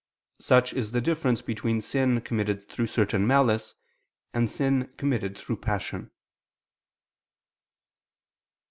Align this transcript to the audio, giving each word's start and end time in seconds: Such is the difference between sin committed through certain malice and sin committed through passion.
Such 0.39 0.73
is 0.73 0.93
the 0.93 0.99
difference 0.99 1.43
between 1.43 1.79
sin 1.79 2.21
committed 2.21 2.67
through 2.67 2.87
certain 2.87 3.27
malice 3.27 3.75
and 4.33 4.49
sin 4.49 4.91
committed 4.97 5.37
through 5.37 5.57
passion. 5.57 6.09